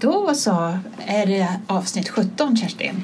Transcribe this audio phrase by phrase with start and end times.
[0.00, 2.94] Då så är det avsnitt 17, Kerstin.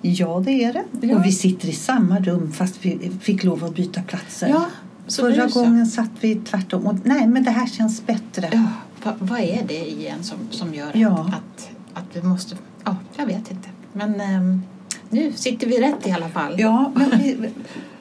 [0.00, 1.06] Ja, det är det.
[1.06, 1.16] Ja.
[1.16, 4.48] Och vi sitter i samma rum fast vi fick lov att byta platser.
[4.48, 4.66] Ja,
[5.06, 6.86] så Förra gången satt vi tvärtom.
[6.86, 8.48] Och, nej, men det här känns bättre.
[8.52, 8.62] Ja,
[9.02, 11.10] vad, vad är det igen som, som gör Ja.
[11.10, 12.56] att, att, att vi måste...
[12.84, 13.68] Ja, jag vet inte.
[13.92, 14.62] Men ehm,
[15.10, 16.60] nu sitter vi rätt i alla fall.
[16.60, 17.48] Ja, men vi,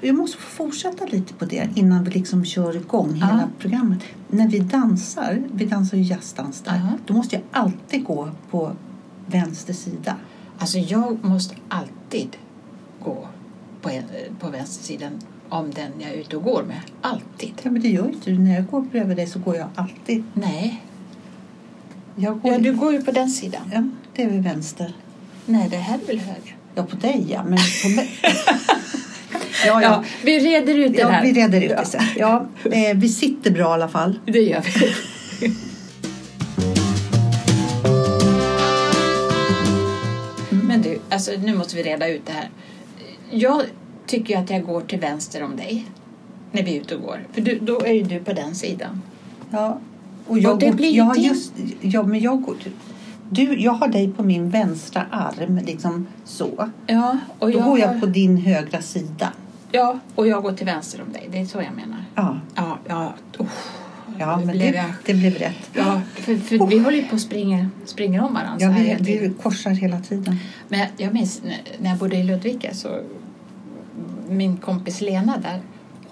[0.02, 3.47] vi måste fortsätta lite på det innan vi liksom kör igång hela Ja.
[3.59, 3.99] programmet.
[4.29, 6.97] När vi dansar, vi dansar ju jazzdans där, Ja.
[7.05, 8.71] då måste jag alltid gå på
[9.27, 10.16] vänster sida.
[10.58, 12.30] Alltså jag måste alltid
[13.03, 13.27] gå
[13.81, 13.89] på,
[14.39, 15.11] på vänstersidan
[15.49, 16.80] om den jag är ute och går med.
[17.02, 17.52] Alltid.
[17.63, 18.39] Ja, men det gör ju inte du.
[18.39, 20.23] När jag går bredvid dig så går jag alltid.
[20.33, 20.83] Nej,
[22.16, 23.61] Jag går, ja, du går ju på den sidan.
[23.73, 23.83] ja,
[24.16, 24.94] det är vid vänster.
[25.45, 26.55] Nej, det här är väl höger?
[26.76, 28.09] Ja, på dig ja, men på mig.
[29.66, 31.23] ja, Ja, vi reder ut det Ja, här.
[31.23, 31.80] vi reder ut Ja.
[31.80, 32.02] det sen.
[32.18, 34.20] Ja, eh, vi sitter bra i alla fall.
[34.26, 34.94] Det gör vi.
[40.50, 42.50] Men du, alltså, nu måste vi reda ut det här.
[43.31, 43.64] Jag
[44.06, 45.86] tycker att jag går till vänster om dig
[46.52, 47.19] när vi är ute och går.
[47.34, 49.02] För du, då är ju du på den sidan.
[49.52, 49.80] Ja.
[50.28, 52.56] Och jag, Och det går, blir din- just, ja, men jag, går,
[53.34, 56.70] du, jag har dig på min vänstra arm, liksom så.
[56.88, 59.34] Ja, och Då jag, går har- jag på din högra sida.
[59.72, 61.28] ja, och jag går till vänster om dig.
[61.31, 62.06] Det är så jag menar.
[62.16, 63.14] Ja, Ja, ja.
[63.38, 63.48] Oh,
[64.20, 64.86] ja men blev det, jag...
[65.06, 65.70] det blev rätt.
[65.73, 68.66] Ja, för, för vi håller ju på att springa, springer om varandra.
[68.66, 70.40] Ja, här vi, vi korsar hela tiden.
[70.68, 73.00] Men jag- minns när- när jag bodde i Ludvika så
[74.30, 75.59] min kompis Lena där,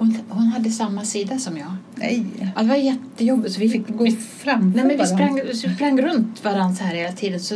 [0.02, 1.76] hon, hon hade samma sida som jag.
[1.96, 3.54] Nej, Ja, det var jättejobbigt.
[3.54, 6.84] Så vi fick gå vi, framför nej, men vi sprang, vi sprang runt varandra så
[6.84, 7.40] här hela tiden.
[7.40, 7.56] Så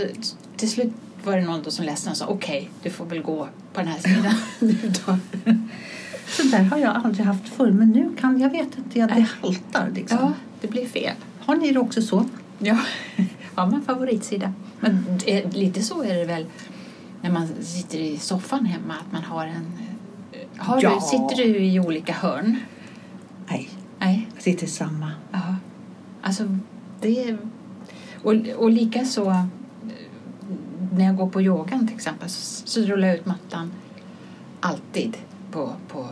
[0.57, 3.47] till slut var det någon då som ledsnade och sa okej, du får väl gå
[3.73, 4.33] på den här sidan.
[5.05, 5.17] då.
[6.27, 9.27] Så där har jag aldrig haft förr, men nu kan jag vet inte, ja, det
[9.41, 10.17] haltar liksom.
[10.21, 11.15] ja, det blir fel.
[11.39, 12.25] Har ni det också så?
[12.59, 12.77] Ja,
[13.55, 14.53] har man favoritsida.
[14.79, 16.45] Men det, lite så är det väl
[17.21, 19.71] när man sitter i soffan hemma, att man har en...
[20.57, 20.95] Har Ja.
[20.95, 22.57] du, sitter du i olika hörn?
[23.49, 23.69] Nej,
[23.99, 24.27] Nej.
[24.33, 25.11] jag sitter i samma.
[25.31, 25.55] Ja.
[26.21, 26.57] Alltså,
[27.01, 27.37] det är...
[28.23, 29.43] Och, och lika så eh,
[30.93, 33.71] när jag går på yogan till exempel så, så rullar jag ut mattan
[34.59, 35.17] alltid
[35.51, 36.07] på, på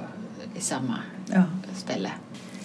[0.56, 0.96] i samma
[1.34, 1.44] Ja.
[1.76, 2.12] ställe.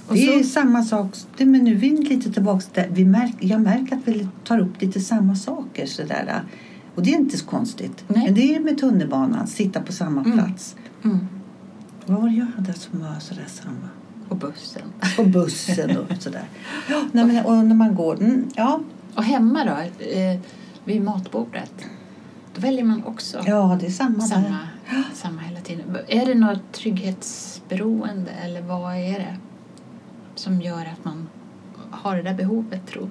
[0.08, 1.06] Och Det är så, samma sak.
[1.38, 2.88] Men nu är vi lite tillbaka där.
[2.92, 5.86] Vi märk, jag märker att vi tar upp lite samma saker.
[5.86, 6.42] Sådär.
[6.94, 8.04] Och det är inte så konstigt.
[8.08, 8.24] Nej.
[8.24, 10.32] Men det är med tunnelbanan, sitta på samma Mm.
[10.38, 10.76] plats.
[11.04, 11.28] mm,
[12.08, 13.88] Vad var det jag hade som var sådär samma?
[14.28, 14.92] och bussen.
[15.16, 16.44] På bussen och sådär.
[16.90, 18.80] Ja, nej, men, och när man går, mm, ja,
[19.14, 20.40] Och hemma då, eh,
[20.84, 21.72] vid matbordet,
[22.54, 24.48] då väljer man också ja det är samma, samma,
[24.88, 25.04] där.
[25.14, 25.96] samma hela tiden.
[26.08, 29.36] Är det något trygghetsberoende eller vad är det
[30.34, 31.28] som gör att man
[31.90, 33.10] har det där behovet, tro?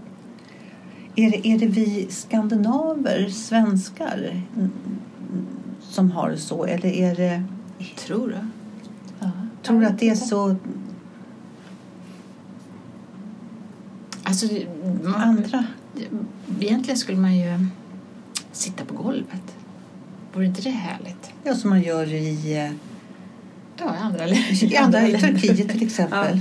[1.16, 4.72] Är det, är det vi skandinaver, svenskar, mm,
[5.81, 6.66] som har det så?
[6.66, 7.44] Eller är det,
[7.96, 8.38] Tror du?
[9.67, 9.72] Ja.
[9.72, 10.55] tror Ja, att det är så
[14.23, 14.45] Alltså,
[15.03, 15.63] man, andra?
[16.59, 17.66] egentligen skulle man ju
[18.51, 19.56] sitta på golvet.
[20.33, 21.29] Vore inte det härligt?
[21.44, 22.72] Ja, som man gör i, eh,
[23.79, 24.63] Ja, i andra länder.
[24.63, 25.19] i, andra, i.
[25.22, 26.39] Turkiet till exempel.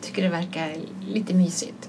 [0.00, 0.76] tycker det verkar
[1.12, 1.88] lite mysigt.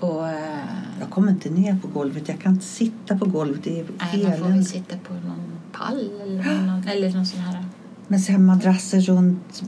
[0.00, 0.58] Och, eh,
[1.00, 2.28] Jag kommer inte ner på golvet.
[2.28, 3.64] Jag kan inte sitta på golvet.
[3.64, 5.42] Det är nej, man får väl sitta på någon
[5.72, 7.63] pall eller någon, eller någon sån här.
[8.08, 9.62] Men sen madrasser runt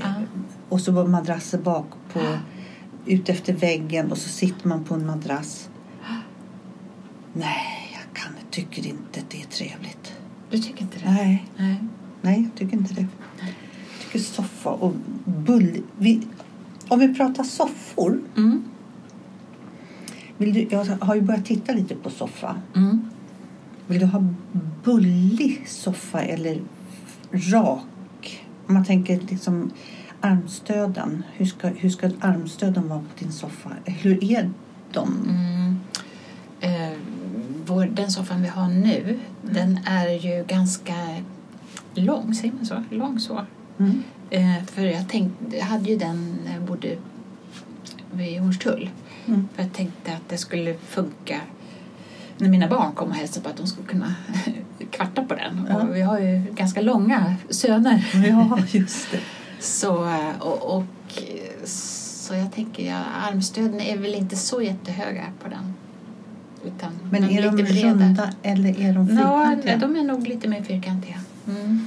[0.00, 0.14] Ja.
[0.68, 2.20] och så madrasser bak på
[3.06, 5.68] ut efter väggen och så sitter man på en madrass.
[7.32, 10.12] Nej, jag kan, tycker inte att det är trevligt.
[10.50, 11.10] Du tycker inte det?
[11.10, 11.84] Nej, Nej.
[12.22, 13.06] nej, jag tycker inte det.
[13.40, 13.50] Jag
[14.06, 14.94] tycker soffa och
[15.24, 15.82] bull...
[15.98, 16.20] Vi,
[16.88, 18.20] om vi pratar soffor.
[18.36, 18.64] Mm.
[20.36, 22.56] Vill du, jag har ju börjat titta lite på soffa.
[22.76, 23.10] Mm.
[23.86, 24.24] Vill du ha
[24.84, 26.60] bullig soffa eller
[27.32, 28.46] rak?
[28.66, 29.70] Om man tänker liksom
[30.20, 31.22] armstöden.
[31.32, 33.70] Hur ska, hur ska armstöden vara på din soffa?
[33.84, 34.50] Hur är
[34.92, 35.28] de?
[35.28, 35.80] Mm.
[36.60, 36.98] Eh,
[37.66, 40.94] vår, den soffan vi har nu, den är ju ganska
[41.94, 42.82] lång, säger man så?
[42.90, 43.44] Lång så.
[43.78, 44.02] Mm.
[44.30, 46.96] Eh, för jag tänkte, jag hade ju den när jag bodde
[48.12, 48.90] vid Hornstull.
[49.26, 49.48] Mm.
[49.54, 51.40] För jag tänkte att det skulle funka
[52.38, 54.14] när mina barn kom och hälsade på att de skulle kunna
[54.90, 55.66] kvarta på den.
[55.70, 55.76] Ja.
[55.82, 58.06] Och vi har ju ganska långa söner.
[58.28, 59.20] Ja, just det.
[59.60, 60.08] Så,
[60.40, 61.22] och, och,
[61.64, 62.98] så jag tänker, ja,
[63.30, 65.74] armstöden är väl inte så jättehöga på den.
[66.64, 67.92] Utan Men är de lite bredare.
[67.92, 69.76] runda eller är de Ja, fyrkantiga?
[69.76, 71.20] de är nog lite mer fyrkantiga.
[71.48, 71.86] Mm.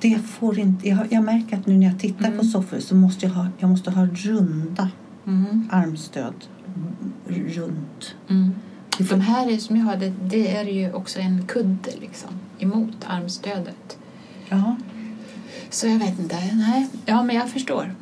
[0.00, 2.38] Det får inte, jag, jag märker att nu när jag tittar Mm.
[2.38, 4.90] på soffor så måste jag ha, jag måste ha runda
[5.26, 5.68] Mm.
[5.72, 6.34] armstöd.
[7.28, 8.14] Runt.
[8.98, 13.98] De här är, som jag hade, det är ju också en kudde liksom, emot armstödet.
[14.48, 14.76] Ja.
[15.70, 16.36] Så jag vet inte.
[16.54, 16.88] Nej.
[17.06, 17.94] Ja, men jag förstår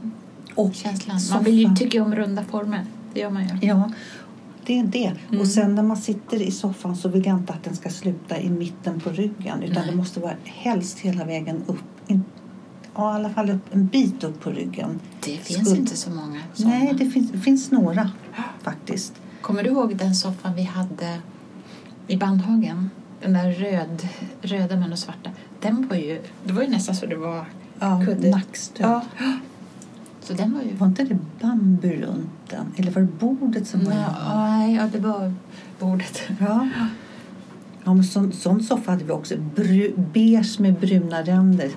[0.55, 1.21] Och känslan.
[1.31, 2.87] Man vill ju tycka om runda former.
[3.15, 3.67] Det gör man ju.
[3.69, 3.93] Ja,
[4.67, 5.13] det är det.
[5.29, 5.41] Mm.
[5.41, 8.39] Och sen när man sitter i soffan så vill jag inte att den ska sluta
[8.41, 9.91] i mitten på ryggen utan Nej.
[9.91, 11.79] det måste vara helst hela vägen upp.
[12.07, 12.25] In,
[12.95, 15.01] ja, i alla fall upp, en bit upp på ryggen.
[15.21, 16.75] Det finns Skulle- inte så många sådana.
[16.79, 18.11] Nej, det finns, det finns några
[18.63, 19.13] faktiskt.
[19.45, 21.19] Kommer du ihåg den soffan vi hade
[22.07, 22.91] i Bandhagen?
[23.23, 24.09] Den där röd,
[24.43, 25.31] röda med och svarta.
[25.61, 27.45] Den var ju, det var ju nästan så det var
[27.81, 28.31] Ja, Kudde.
[28.31, 28.87] nackstöd.
[28.91, 29.05] Ja.
[30.21, 30.75] Så den var ju...
[30.77, 32.73] Var inte det den?
[32.77, 35.35] Eller var det bordet som var Nej, i- nej, ja, det var
[35.79, 36.23] bordet.
[36.41, 36.69] Ja.
[37.85, 39.35] Ja, men sån, sån soffa hade vi också.
[39.55, 41.71] Bru, beige med bruna ränder.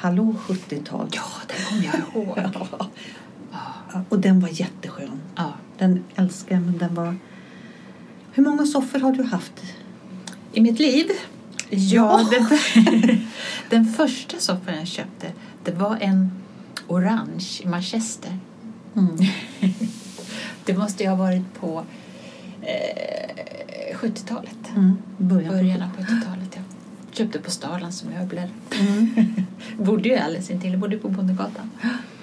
[0.00, 1.08] Hallå 70-tal.
[1.12, 1.84] Ja, det kommer
[2.14, 2.38] jag ihåg.
[3.94, 5.20] Ja, Och den var jätteskön.
[5.36, 5.52] Ja.
[5.82, 7.16] Den älskar jag, men den var...
[8.32, 9.52] Hur många soffor har du haft?
[10.52, 11.06] I mitt liv?
[11.70, 12.28] Ja.
[12.30, 12.46] den,
[13.70, 15.32] den första soffan jag köpte
[15.64, 16.30] det var en
[16.86, 18.38] orange i Manchester.
[18.96, 19.16] Mm.
[20.64, 21.84] Det måste ju ha varit på
[22.62, 24.70] eh, 70-talet.
[24.76, 24.96] Mm.
[25.18, 25.54] Början.
[25.54, 26.62] Början av 70-talet, ja.
[27.12, 28.50] Köpte på Starlands möbler.
[28.80, 29.34] Mm.
[29.78, 30.78] Bodde ju alldeles intill.
[30.78, 31.70] Bodde på Bondegatan.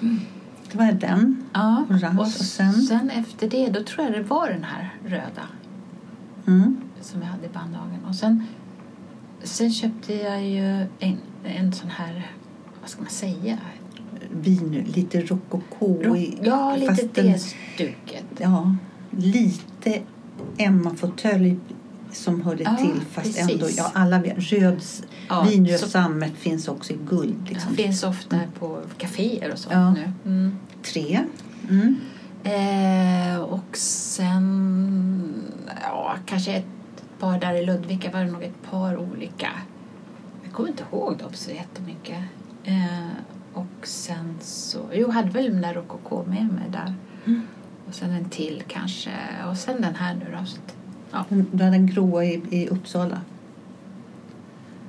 [0.72, 1.44] Det var den.
[1.52, 2.18] Ja, Orange.
[2.20, 2.72] och sen?
[2.72, 5.42] sen efter det, då tror jag det var den här röda
[6.46, 6.76] Mm.
[7.00, 8.04] som jag hade i bandhagen.
[8.08, 8.46] Och sen,
[9.42, 12.30] sen köpte jag ju en, en sån här,
[12.80, 13.58] vad ska man säga?
[14.30, 16.16] Vin, lite rokoko.
[16.16, 18.24] i- ja, lite det stuket.
[18.38, 18.76] Ja,
[19.10, 20.00] lite
[20.58, 21.56] Emma-fåtölj
[22.12, 23.00] som hörde Ja, till.
[23.10, 23.50] Fast precis.
[23.52, 24.82] ändå, ja, alla röd,
[25.28, 27.48] Ja, vinröd sammet finns också i guld.
[27.48, 27.74] Liksom.
[27.74, 29.90] Finns ofta på kaféer och sånt Ja.
[29.90, 30.12] nu.
[30.26, 30.56] Mm.
[30.82, 31.20] Tre.
[31.70, 31.96] Mm.
[32.44, 35.32] Eh, och sen,
[35.82, 36.64] ja, kanske ett
[37.18, 39.50] par där i Ludvika var det nog ett par olika.
[40.44, 42.18] Jag kommer inte ihåg dem så jättemycket.
[42.64, 43.08] Eh,
[43.54, 46.94] och sen så, jo, hade väl den där rokoko med mig där.
[47.26, 47.42] Mm.
[47.88, 49.10] Och sen en till kanske.
[49.50, 50.44] Och sen den här nu då.
[51.10, 51.24] Ja.
[51.28, 53.20] Du hade den gråa i, i Uppsala.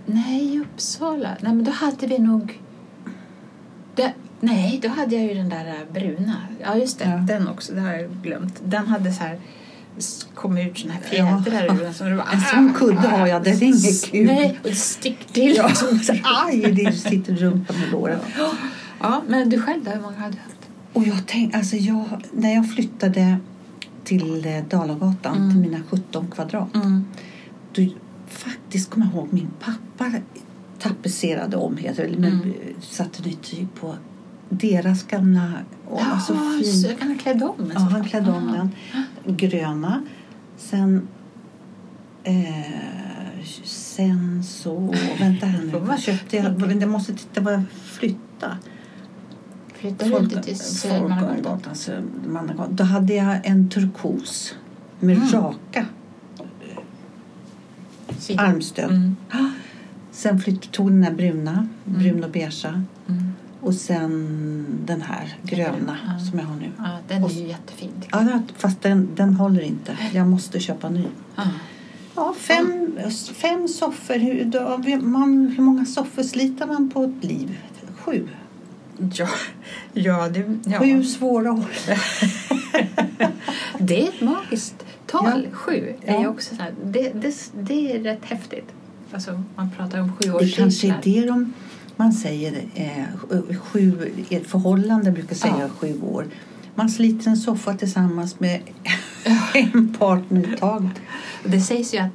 [0.05, 1.29] Nej, i Uppsala.
[1.39, 2.59] Nej, men då hade vi nog...
[3.95, 6.37] Det, nej, då hade jag ju den där äh, bruna.
[6.61, 7.05] Ja, just det.
[7.05, 7.17] Ja.
[7.17, 7.73] Den också.
[7.73, 8.61] Det har jag glömt.
[8.65, 9.39] Den hade så här
[10.33, 11.93] kom ut såna här fjädrar ur den.
[11.93, 14.25] Så det var, En sån kudde har jag, det är inget kul.
[14.25, 15.55] Nej, och det sticker till.
[15.55, 15.69] Ja.
[16.47, 18.21] Aj, det sitter rumpan med låret.
[18.99, 19.91] Ja, men du själv då?
[19.91, 20.55] Hur många hade du haft?
[20.93, 23.37] Och jag tänk, alltså jag, när jag flyttade
[24.03, 25.49] till eh, Dalagatan, Mm.
[25.51, 26.75] till mina 17 kvadrat.
[26.75, 27.05] Mm.
[27.73, 27.81] Då,
[28.27, 30.11] faktiskt kommer jag ihåg min pappa
[30.79, 32.53] tapetserade om, heter det, men Mm.
[32.81, 33.95] satte nytt tyg på
[34.49, 35.51] deras gamla...
[35.89, 36.89] Åh, Ja, så så fin.
[36.89, 37.87] jag kan ha klädd om Ja, sån.
[37.87, 38.51] han klädde om Ah.
[38.53, 38.69] den.
[39.37, 40.01] Gröna.
[40.57, 41.07] Sen...
[42.23, 44.93] Eh, sen så...
[45.19, 45.97] Vänta här nu.
[46.01, 46.71] Köpte jag?
[46.81, 48.57] Jag måste titta vad jag flyttade.
[49.81, 51.75] Flyttade du inte till Södermannagatan?
[51.75, 52.75] Södermannagatan.
[52.75, 54.55] Då hade jag en turkos
[54.99, 55.29] med Mm.
[55.29, 55.85] raka
[58.17, 58.45] Sidan.
[58.45, 58.91] armstöd.
[58.91, 59.15] Mm.
[60.11, 62.83] Sen flytt, tog den här bruna, brun och beigea.
[63.09, 63.23] Mm.
[63.61, 66.19] Och sen den här gröna Ja.
[66.25, 66.71] som jag har nu.
[66.77, 67.91] Ja, den är ju jättefin.
[68.11, 69.97] Ja, fast den, den håller inte.
[70.13, 71.03] Jag måste köpa ny.
[71.35, 71.43] Ja.
[72.15, 72.97] Ja, fem,
[73.33, 74.13] fem soffor.
[74.13, 77.57] Hur, man, hur många soffor sliter man på ett liv?
[77.97, 78.27] Sju.
[79.13, 79.27] Ja,
[79.93, 80.79] ja, det, ja.
[80.79, 81.65] Sju svåra år.
[83.79, 85.47] det är ett magiskt tal.
[85.51, 85.57] Ja.
[85.57, 86.29] Sju är Ja.
[86.29, 88.67] också så här, det, det, det är rätt häftigt.
[89.11, 91.53] Alltså, man pratar om Det kanske är det de,
[91.95, 92.63] man säger.
[92.75, 95.69] Eh, sju, ett förhållande brukar säga Ja.
[95.69, 96.25] sju år.
[96.75, 98.61] Man sliter en soffa tillsammans med
[99.53, 100.91] en partner i taget.
[101.45, 102.11] Det sägs ju att,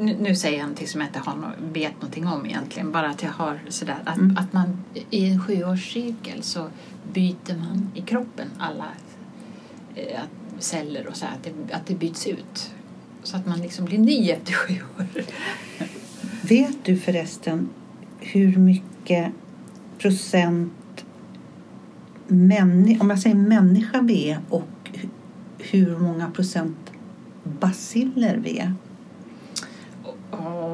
[0.00, 3.10] nu, nu säger jag någonting som jag inte har nå, vet någonting om egentligen, bara
[3.10, 4.36] att jag har sådär, att, Mm.
[4.36, 4.78] att man
[5.10, 6.68] i en sjuårscykel så
[7.12, 8.84] byter man i kroppen alla
[9.94, 10.20] eh,
[10.58, 12.70] celler och så här, att det, att det byts ut.
[13.22, 15.06] Så att man liksom blir ny efter sju år.
[16.48, 17.68] Vet du förresten
[18.20, 19.32] hur mycket
[19.98, 20.72] procent
[23.00, 25.08] om jag säger människa vi är och hu-
[25.58, 26.76] hur många procent
[27.60, 28.74] basiller vi är?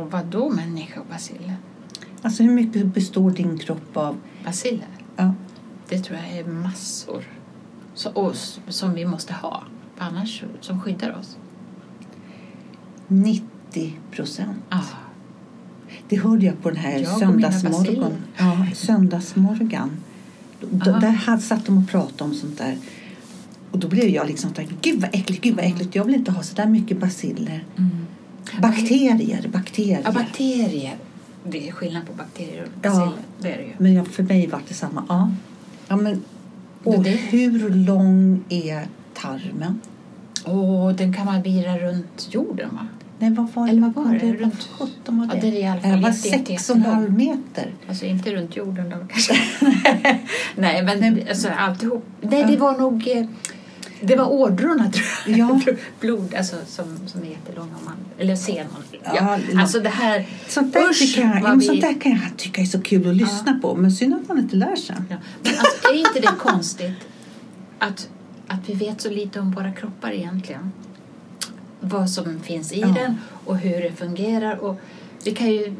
[0.05, 1.57] Och, vad då människa och basiller?
[2.23, 4.17] Alltså hur mycket består din kropp av?
[4.45, 4.89] Basiller?
[5.17, 5.35] Ja,
[5.89, 7.25] Det tror jag är massor.
[7.95, 8.37] Så, och,
[8.69, 9.63] som vi måste ha.
[9.99, 11.37] Annars som skyddar oss.
[13.09, 14.59] 90 procent.
[14.69, 14.81] Ah.
[16.09, 18.13] Det hörde jag på den här söndagsmorgon.
[18.37, 19.91] Ja, söndagsmorgon.
[20.87, 21.01] Aha.
[21.01, 22.79] där satt de och pratade om sånt där.
[23.71, 25.95] Och då blev jag liksom så här, gud vad äckligt, gud vad äckligt.
[25.95, 27.65] Jag vill inte ha så där mycket basiller.
[27.77, 28.07] Mm.
[28.63, 30.01] Bakterier, bakterier.
[30.05, 30.97] Ja, bakterier.
[31.47, 32.91] Det är skillnad på bakterier och Ja.
[32.91, 33.13] baciller.
[33.41, 33.73] Det är det ju.
[33.79, 35.05] Men jag, för mig var det samma.
[35.09, 35.31] Ja.
[35.89, 36.23] ja men,
[36.85, 39.81] och Det- hur lång är tarmen?
[40.45, 42.87] Och den kan man vira runt jorden va?
[43.19, 44.19] Nej, vad var Eller vad var det?
[44.19, 44.33] det?
[44.33, 44.69] Runt-
[45.07, 45.51] Vad var Ja, det?
[45.51, 47.73] det är i alla fall det var sex och en halv meter.
[47.89, 49.35] Alltså inte runt jorden då kanske.
[50.57, 52.05] Nej men alltså alltihop.
[52.21, 53.27] Nej det var nog eh,
[54.07, 55.07] det var ådrorna tror
[55.39, 55.39] jag.
[55.67, 55.73] Ja.
[56.01, 57.75] Blod alltså, som, som är jättelånga.
[57.79, 58.67] Om man, eller senon.
[59.05, 60.27] Ja, Ja, det- alltså det här.
[60.49, 63.09] Sånt där, Usch, tycker jag, ja, vi- sånt där kan jag tycka är så kul
[63.11, 63.75] att lyssna på.
[63.77, 64.97] Men synd att man inte lär sig.
[65.11, 65.17] Ja.
[65.43, 66.99] Men alltså, är inte det konstigt
[67.79, 68.09] att,
[68.47, 70.73] att vi vet så lite om våra kroppar egentligen?
[71.81, 72.87] Vad som finns i Ja.
[72.89, 74.57] den och hur det fungerar.
[74.57, 74.81] Och
[75.25, 75.75] vi kan ju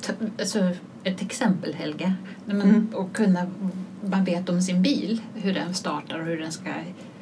[0.00, 0.70] ta, alltså,
[1.04, 1.76] ett exempel
[2.46, 2.88] man, Mm.
[2.94, 3.46] och kunna,
[4.10, 6.70] man vet om sin bil, hur den startar och hur den ska...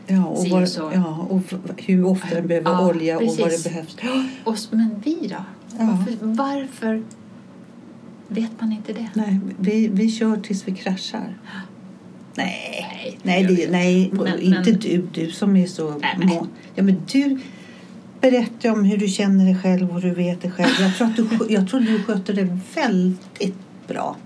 [0.06, 0.90] Ja, och, vad, och så.
[0.94, 1.42] ja, och
[1.76, 3.62] hur ofta den behöver Ja, olja och vad precis.
[3.62, 3.96] det behövs.
[4.44, 5.44] Och, men vi då?
[5.78, 5.98] Ja.
[6.06, 7.02] Varför, varför
[8.28, 9.08] vet man inte det?
[9.14, 11.38] Nej, vi, vi kör tills vi kraschar.
[12.34, 12.86] Nej,
[13.22, 15.08] Nej, nej, det, nej Men- inte men- du.
[15.12, 16.48] Du som är så Nej, mån.
[16.74, 17.38] Ja, men du
[18.20, 20.70] berättar om hur du känner dig själv och hur du vet dig själv.
[20.80, 23.54] Jag tror, att du, jag tror du sköter det väldigt
[23.88, 24.16] bra.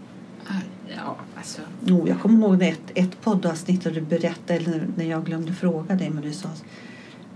[0.96, 1.62] Ja, alltså...
[1.86, 5.94] Jo, jag kommer ihåg ett, ett poddavsnitt där du berättade, eller när jag glömde fråga
[5.94, 6.48] dig, men du sa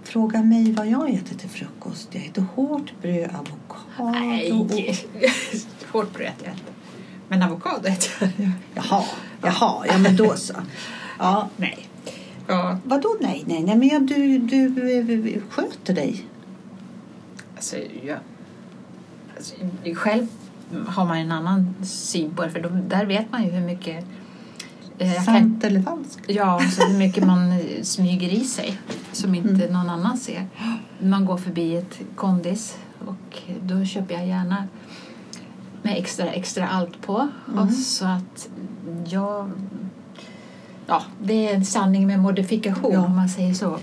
[0.02, 2.08] Fråga mig vad jag äter till frukost.
[2.12, 4.10] Jag äter hårt bröd, avokado.
[4.20, 4.70] Nej, och-
[5.92, 6.72] hårt bröd äter jag inte.
[7.28, 8.50] Men avokado äter jag.
[8.74, 9.04] Jaha,
[9.42, 10.54] jaha, ja men då så.
[11.18, 11.78] Ja, Nej.
[12.46, 16.24] Ja, vadå nej, nej, nej, men ja, du, du eh, sköter dig.
[17.56, 18.18] alltså, jag,
[19.36, 19.54] alltså,
[19.94, 20.26] själv
[20.86, 22.50] har man en annan syn på det.
[22.50, 24.04] För då, där vet man ju hur mycket...
[24.98, 26.24] eh, Sant eller falskt?
[26.28, 28.78] ja, så hur mycket man eh, smyger i sig
[29.12, 29.72] som inte Mm.
[29.72, 30.46] någon annan ser.
[31.00, 34.64] Man går förbi ett kondis och då köper jag gärna
[35.82, 37.28] med extra, extra allt på.
[37.48, 37.58] Mm.
[37.58, 38.48] Och så att
[39.06, 39.50] jag...
[40.86, 43.04] Ja, det är en sanning med modifikation Ja.
[43.04, 43.78] om man säger så.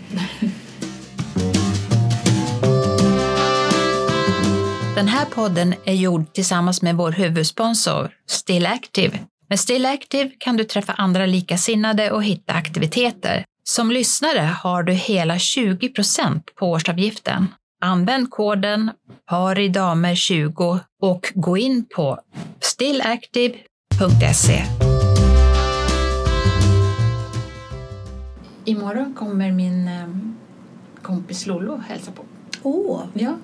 [4.96, 9.20] Den här podden är gjord tillsammans med vår huvudsponsor Still Active.
[9.50, 13.46] Med Still Active kan du träffa andra likasinnade och hitta aktiviteter.
[13.64, 17.48] Som lyssnare har du hela 20% på årsavgiften.
[17.82, 18.92] Använd koden
[19.32, 22.20] paridamer20 och gå in på
[22.60, 24.64] stillactive.se.
[28.66, 30.08] Imorgon kommer min eh,
[31.02, 32.24] kompis Lollo hälsa på.
[32.64, 33.38] Åh, Ja,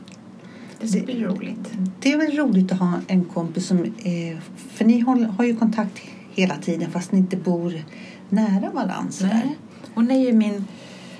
[0.81, 1.71] det ska bli roligt.
[1.99, 3.83] det är väl roligt att ha en kompis som...
[3.83, 4.99] Eh, för ni
[5.37, 5.99] har ju kontakt
[6.33, 7.81] hela tiden fast ni inte bor
[8.29, 9.09] nära varandra.
[9.21, 9.57] Nej.
[9.93, 10.65] Hon är ju min,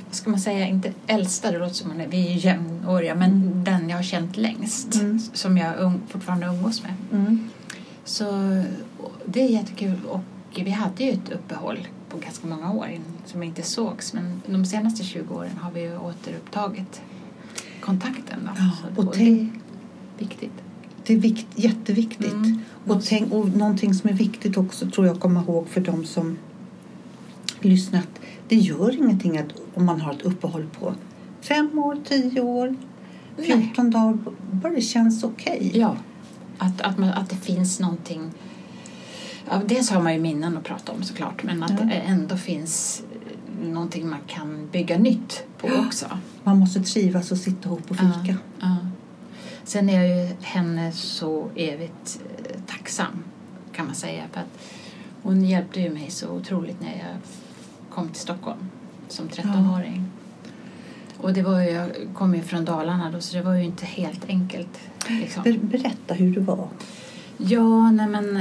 [0.06, 3.16] vad ska man säga, inte äldsta, det låter som hon är, vi är ju jämnåriga,
[3.16, 3.64] men Mm.
[3.64, 5.20] den jag har känt längst, Mm.
[5.20, 6.94] som jag um, fortfarande umgås med.
[7.12, 7.50] Mm.
[8.06, 8.26] Så
[9.26, 10.22] det är jättekul och
[10.56, 12.88] vi hade ju ett uppehåll på ganska många år
[13.26, 17.02] som inte sågs, men de senaste 20 åren har vi ju återupptagit
[17.82, 18.50] kontakten.
[18.58, 18.72] Ja,
[19.04, 19.54] och tänk-
[20.18, 20.52] det är viktigt.
[21.06, 22.34] Det är vikt, jätteviktigt.
[22.34, 22.60] Mm.
[22.88, 26.38] Och, tänk, och någonting som är viktigt också tror jag komma ihåg för de som
[27.62, 30.94] lyssnar att det gör ingenting att, om man har ett uppehåll på
[31.42, 32.76] fem år, tio år.
[33.38, 34.18] 14 dagar,
[34.52, 35.72] bara det känns okej.
[35.74, 35.96] Ja,
[36.58, 38.32] att, att, man, att det finns någonting.
[39.50, 41.86] Ja, dels har man ju minnen att prata om såklart, men att Ja.
[41.86, 43.04] det ändå finns
[43.62, 46.06] någonting man kan bygga nytt på också.
[46.44, 48.38] Man måste trivas och sitta ihop och fika.
[48.60, 48.78] Ja.
[49.64, 53.24] Sen är jag ju henne så evigt eh, tacksam
[53.72, 54.24] kan man säga.
[54.32, 54.60] För att
[55.24, 57.18] hon hjälpte ju mig så otroligt när jag
[57.90, 58.70] kom till Stockholm
[59.08, 60.06] som 13-åring.
[61.18, 63.86] Och det var ju, jag kom ju från Dalarna då så det var ju inte
[63.86, 64.80] helt enkelt.
[65.08, 65.44] Liksom.
[65.44, 66.68] Ber, berätta hur det var.
[67.38, 68.38] Ja, nej men...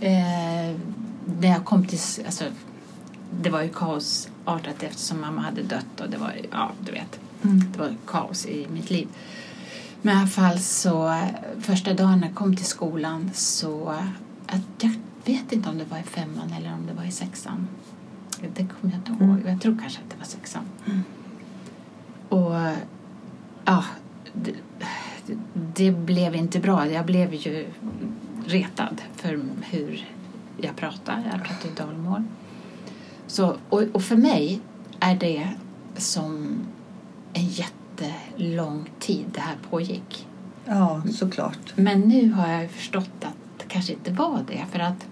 [0.00, 0.76] Eh,
[1.40, 1.98] när jag kom till...
[2.26, 2.44] Alltså,
[3.30, 7.20] det var ju kaosartat eftersom mamma hade dött och det var ja, du vet.
[7.42, 7.72] Mm.
[7.72, 9.08] Det var kaos i mitt liv.
[10.02, 11.24] Men i alla fall så eh,
[11.60, 13.94] första dagen när jag kom till skolan så
[14.52, 14.94] eh, jag
[15.24, 17.68] vet inte om det var i femman eller om det var i sexan.
[18.40, 19.38] Det kommer jag inte ihåg.
[19.38, 19.48] Mm.
[19.48, 20.62] Jag tror kanske att det var sexan.
[20.86, 21.02] Mm.
[22.28, 22.54] Och
[23.64, 23.84] ja,
[24.32, 24.54] det,
[25.74, 26.90] det blev inte bra.
[26.90, 27.66] Jag blev ju
[28.46, 30.08] retad för hur
[30.56, 31.22] jag pratar.
[31.32, 32.22] Jag pratar ju dalmål.
[33.28, 34.60] Så, och, och för mig
[35.00, 35.48] är det
[35.96, 36.58] som
[37.32, 40.26] en jättelång tid det här pågick.
[40.64, 41.72] Ja, såklart.
[41.76, 44.64] Men nu har jag förstått att det kanske inte var det.
[44.72, 45.06] För att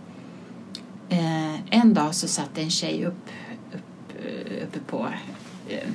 [1.09, 3.29] eh, en dag så satt en tjej upp,
[3.75, 5.07] upp, eh, uppe på
[5.69, 5.89] eh,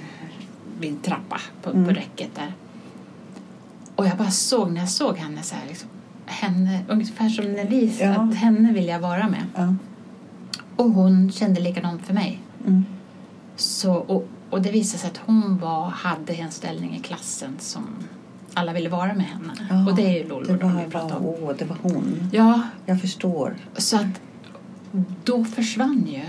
[0.81, 1.85] en trappa på, Mm.
[1.85, 2.53] på räcket där.
[3.95, 5.89] Och jag bara såg, när jag såg henne så här, liksom,
[6.25, 8.11] henne, ungefär som Nelise, Ja.
[8.11, 9.43] att henne vill jag vara med.
[9.55, 9.75] Ja.
[10.75, 12.39] Och hon kände likadant för mig.
[12.67, 12.85] Mm.
[13.55, 17.83] Så, och, och det visade sig att hon var, hade en ställning i klassen som
[18.53, 19.53] alla ville vara med henne.
[19.69, 21.25] Ja, och det är ju Lollo Det var, vi pratar om.
[21.25, 22.29] åh, det var hon.
[22.33, 23.55] Ja, Jag förstår.
[23.77, 24.21] så att
[25.23, 26.21] då försvann ju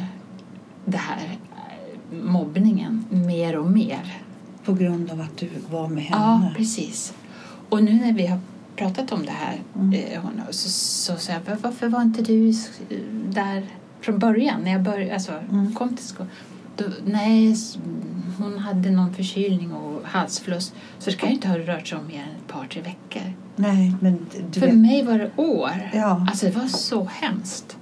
[0.85, 1.39] det här
[2.13, 4.23] eh, mobbningen mer och mer.
[4.65, 6.55] På grund av att du var med Ja, henne.
[6.57, 7.15] precis.
[7.69, 8.39] Och nu när vi har
[8.77, 9.93] pratat om det här Mm.
[9.93, 12.53] eh, hon, så, så säger jag, "Va- varför var inte du
[13.31, 13.67] där
[14.03, 15.75] från början när jag började, alltså, Mm.
[15.75, 16.31] kom till skolan?
[16.77, 17.57] Då, nej,
[18.39, 22.07] hon hade någon förkylning och halsfluss så det kan ju inte ha rört sig om
[22.07, 23.33] mer än ett par, tre veckor.
[23.57, 24.75] Nej, men För vet.
[24.77, 25.91] mig var det år.
[25.93, 26.27] Ja.
[26.31, 27.77] Alltså det var så hemskt.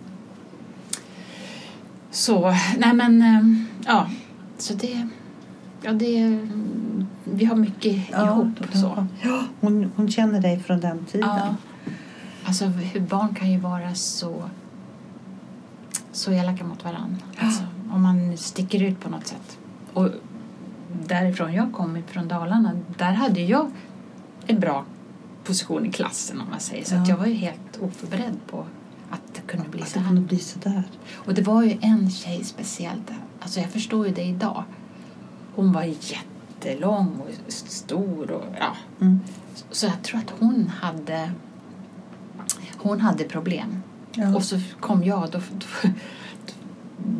[2.10, 4.10] Så, nej men, eh, ja.
[4.58, 5.08] Så det,
[5.82, 6.38] ja det,
[7.24, 9.06] vi har mycket ihop så.
[9.22, 11.28] Ja, hon, hon känner dig från den tiden.
[11.28, 11.54] Ja.
[12.44, 14.50] Alltså hur barn kan ju vara så,
[16.12, 17.19] så elaka mot varandra.
[17.38, 17.62] Alltså,
[17.93, 19.59] om man sticker ut på något sätt.
[19.95, 20.09] Och
[21.07, 23.71] därifrån jag kommer, från Dalarna, där hade jag
[24.47, 24.85] en bra
[25.45, 26.95] position i klassen om man säger så.
[26.95, 27.14] Att Ja.
[27.14, 28.64] jag var ju helt oförberedd på
[29.11, 30.09] att det kunde bli Att så det här.
[30.11, 30.83] kunde bli sådär.
[31.12, 33.11] Och det var ju en tjej speciellt.
[33.40, 34.64] Alltså jag förstår ju det idag.
[35.55, 38.76] Hon var jättelång och stor och ja.
[39.00, 39.21] Mm.
[39.71, 41.31] Så jag tror att hon hade
[42.79, 43.83] hon hade problem.
[44.14, 44.35] Ja.
[44.37, 45.88] Och så kom jag då, då,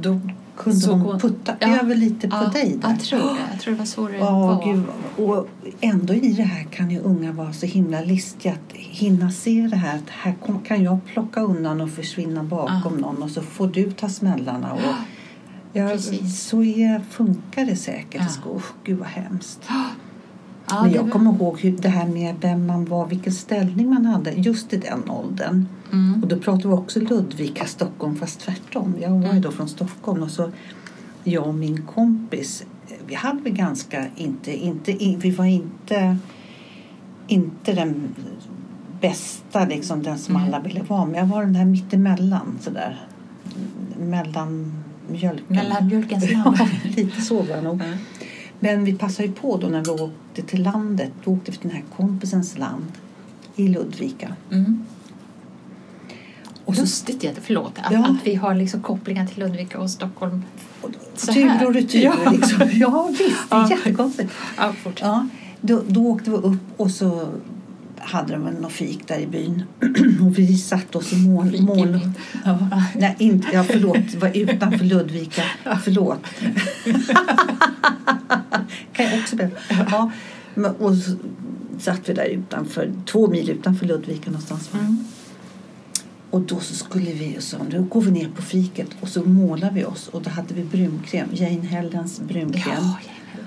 [0.01, 0.21] då
[0.57, 1.81] kunde såg hon putta Ja.
[1.81, 2.89] över lite på ja, dig där.
[2.89, 3.37] Jag tror det.
[3.53, 4.65] Jag tror det var så det Ja, var.
[4.73, 4.83] gud.
[5.27, 5.49] Och
[5.81, 9.77] ändå i det här kan ju unga vara så himla listiga att hinna se det
[9.77, 9.97] här.
[9.99, 10.35] Att här
[10.67, 14.73] kan jag plocka undan och försvinna bakom någon och så får du ta smällarna.
[14.73, 14.81] Och,
[15.73, 16.43] ja, Precis.
[16.43, 18.29] så är, funkar det säkert Ja.
[18.29, 18.63] skolan.
[18.85, 19.61] Gud vad hemskt.
[19.69, 24.05] ja, Men jag kommer ihåg hur det här med vem man var, vilken ställning man
[24.07, 25.67] hade just i den åldern.
[25.93, 26.23] Mm.
[26.23, 28.95] Och då pratar vi också Ludvika, Stockholm, fast tvärtom.
[29.00, 29.43] Jag var ju Mm.
[29.43, 30.50] då från Stockholm och så
[31.25, 36.17] jag och min kompis, eh, vi hade väl ganska inte, inte, in- vi var inte,
[37.26, 38.09] inte den
[39.00, 40.47] bästa, liksom den som Mm.
[40.49, 41.05] alla ville vara.
[41.07, 43.00] Men jag var den där mittemellan sådär.
[43.99, 44.73] Mellan
[45.11, 45.45] mjölken.
[45.49, 46.57] Mellan mjölkens land.
[46.61, 47.81] Ja, lite så var jag nog.
[47.81, 47.97] Ja.
[48.61, 51.13] Men vi passade ju på då när vi åkte till landet.
[51.25, 52.93] Då åkte vi till den här kompisens land
[53.57, 54.33] i Ludvika.
[54.50, 54.85] Mm.
[56.71, 57.99] Och Lustigt, jätte- förlåt, att, Ja.
[58.04, 60.43] att vi har liksom kopplingar till Ludvika och Stockholm.
[61.17, 61.67] Så tur här.
[61.67, 62.00] och retur.
[62.02, 62.30] Ja.
[62.33, 62.69] Liksom.
[62.73, 63.71] ja visst, det är Ja.
[63.71, 64.33] jättekonstigt.
[64.56, 64.73] Ja.
[65.00, 65.26] Ja,
[65.61, 67.28] då, då åkte vi upp och så
[67.99, 69.63] hade de något fik där i byn.
[70.23, 71.61] och vi satt oss i mål.
[71.61, 72.00] Mål.
[72.45, 72.59] Ja.
[72.97, 75.43] Nej, inte, ja, förlåt, det var utanför Ludvika.
[75.85, 76.19] Förlåt.
[78.93, 79.56] kan jag också berätta.
[79.91, 80.11] Ja,
[80.54, 81.11] men, och så
[81.78, 84.71] satt vi där utanför, två mil utanför Ludvika någonstans.
[84.75, 85.04] Mm.
[86.30, 89.25] Och då så skulle vi, och så, nu går vi ner på fiket och så
[89.25, 92.75] målar vi oss och då hade vi brunkräm, Jane Hellens brunkräm.
[92.76, 92.97] Ja,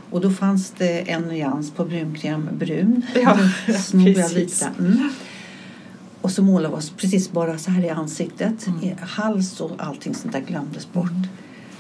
[0.09, 3.01] Och då fanns det en nyans på brunkräm brun.
[3.15, 4.33] Ja, precis.
[4.33, 4.71] lite.
[4.79, 5.09] Mm.
[6.21, 8.67] Och så målade vi oss precis bara så här i ansiktet.
[8.67, 8.83] Mm.
[8.83, 11.27] I Hals och allting sånt där glömdes bort.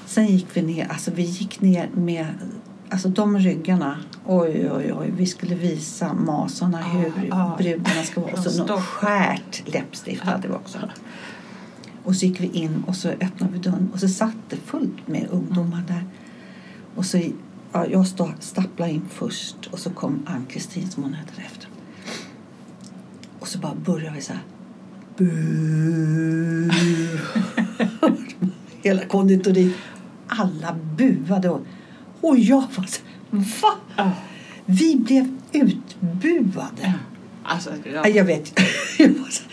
[0.05, 2.27] Sen gick vi ner, alltså vi gick ner med
[2.93, 7.55] Alltså de ryggarna, oj oj oj, vi skulle visa masarna Ja, hur ja.
[7.57, 8.31] brudarna ska vara.
[8.31, 10.77] Och så något skärt läppstift hade vi också.
[12.03, 15.07] Och så gick vi in och så öppnade vi dörren och så satt det fullt
[15.07, 16.05] med ungdomar där.
[16.95, 17.21] Och så,
[17.71, 21.67] ja, jag stå, stapplade in först och så kom Ann-Kristin som hon hette efter.
[23.39, 24.43] Och så bara började vi så här.
[25.17, 26.71] Bu.
[28.81, 29.73] Hela konditoriet.
[30.27, 31.49] Alla buade.
[31.49, 31.61] Och,
[32.23, 33.73] och jag var så va?
[33.95, 34.11] Ja.
[34.65, 36.93] Vi blev utbuade.
[37.43, 37.91] Alltså, Ja.
[37.93, 38.07] ja.
[38.07, 38.59] Jag vet.
[38.99, 39.43] Jag var så,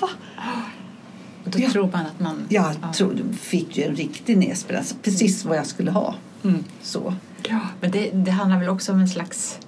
[0.00, 0.08] va?
[1.44, 1.70] Då Ja.
[1.70, 2.46] tror man att man...
[2.48, 2.92] Jag ja.
[2.92, 4.76] tror du fick ju en riktig nässpel.
[4.76, 6.14] Alltså precis vad jag skulle ha.
[6.44, 6.64] Mm.
[6.82, 7.14] Så.
[7.48, 9.58] Ja, men det, det handlar väl också om en slags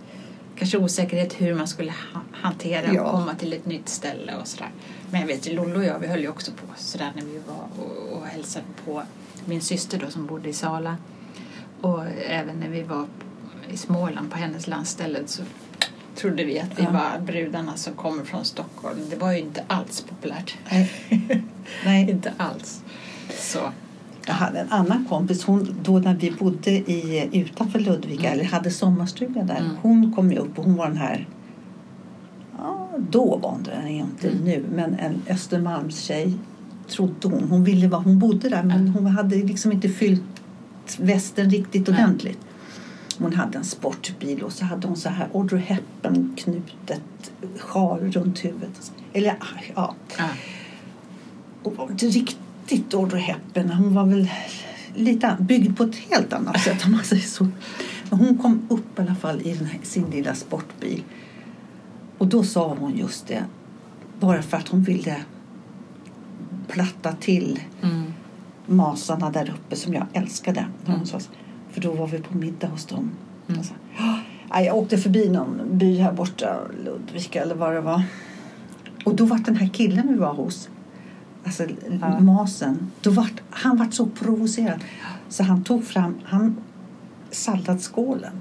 [0.57, 3.03] kanske osäkerhet hur man skulle ha, hantera Ja.
[3.03, 4.71] och komma till ett nytt ställe och sådär.
[5.11, 7.85] Men jag vet Lollo och jag, vi höll ju också på sådär när vi var
[7.85, 9.03] och, och hälsade på
[9.45, 10.97] min syster då som bodde i Sala.
[11.85, 13.07] Och även när vi var
[13.71, 15.43] i Småland på hennes landställe så
[16.15, 16.91] trodde vi att vi Ja.
[16.91, 18.99] var brudarna som kommer från Stockholm.
[19.11, 20.57] Det var ju inte alls populärt.
[20.71, 20.91] Nej.
[21.85, 22.11] Nej.
[22.11, 22.83] inte alls.
[23.39, 23.59] Så.
[24.27, 28.71] Jag hade en annan kompis, hon, då när vi bodde i, utanför Ludvika, eller hade
[28.71, 29.57] sommarstuga där.
[29.61, 29.77] Mm.
[29.83, 31.29] Hon kom ju upp och hon var den här,
[32.59, 34.45] ja, då var hon det, inte Mm.
[34.45, 36.35] nu, men en Östermalmstjej
[36.89, 37.45] trodde hon.
[37.51, 38.93] Hon ville vara, hon bodde där men Ja.
[38.93, 40.34] hon hade liksom inte fyllt
[41.01, 42.39] västen riktigt ordentligt.
[43.19, 47.03] Hon hade en sportbil och så hade hon så här Audrey Hepburn knutet
[47.59, 48.93] sjal runt huvudet.
[49.13, 49.37] Eller
[49.75, 50.29] ja, Ja.
[51.63, 53.71] och var inte riktigt Audrey Hepburn.
[53.71, 54.31] Hon var väl
[54.95, 57.49] lite byggd på ett helt annat sätt om man säger så.
[58.11, 61.03] Men hon kom upp i alla fall i här, sin lilla sportbil.
[62.19, 63.45] Och då sa hon just det.
[64.21, 65.17] Bara för att hon ville
[66.69, 68.13] platta till Mm.
[68.67, 70.67] Masarna där uppe som jag älskade.
[70.87, 71.01] Mm.
[71.71, 73.11] För då var vi på middag hos dem.
[73.49, 73.63] Mm.
[74.51, 78.03] "Ja, jag åkte förbi någon by här borta, Ludvika eller vad det var.
[79.05, 80.69] Och då var den här killen vi var hos,
[81.45, 81.65] alltså
[82.01, 82.21] Ja.
[82.21, 84.81] masen, då var, han var så provocerad
[85.29, 86.57] så han tog fram han,
[87.31, 88.33] salladsskålen.